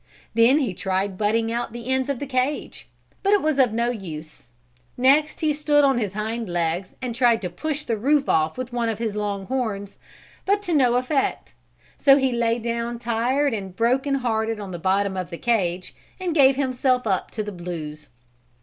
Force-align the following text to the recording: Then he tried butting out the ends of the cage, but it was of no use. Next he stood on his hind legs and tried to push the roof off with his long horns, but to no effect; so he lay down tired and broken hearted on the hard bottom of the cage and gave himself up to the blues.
Then 0.33 0.57
he 0.57 0.73
tried 0.73 1.15
butting 1.15 1.51
out 1.51 1.73
the 1.73 1.87
ends 1.93 2.09
of 2.09 2.17
the 2.17 2.25
cage, 2.25 2.89
but 3.21 3.33
it 3.33 3.41
was 3.43 3.59
of 3.59 3.71
no 3.71 3.91
use. 3.91 4.49
Next 4.97 5.41
he 5.41 5.53
stood 5.53 5.83
on 5.83 5.99
his 5.99 6.13
hind 6.13 6.49
legs 6.49 6.95
and 7.03 7.13
tried 7.13 7.39
to 7.43 7.51
push 7.51 7.83
the 7.83 7.97
roof 7.97 8.27
off 8.27 8.57
with 8.57 8.69
his 8.97 9.15
long 9.15 9.45
horns, 9.45 9.99
but 10.43 10.63
to 10.63 10.73
no 10.73 10.95
effect; 10.95 11.53
so 11.97 12.17
he 12.17 12.31
lay 12.31 12.57
down 12.57 12.97
tired 12.97 13.53
and 13.53 13.75
broken 13.75 14.15
hearted 14.15 14.59
on 14.59 14.71
the 14.71 14.77
hard 14.79 15.05
bottom 15.05 15.15
of 15.15 15.29
the 15.29 15.37
cage 15.37 15.93
and 16.19 16.33
gave 16.33 16.55
himself 16.55 17.05
up 17.05 17.29
to 17.29 17.43
the 17.43 17.51
blues. 17.51 18.07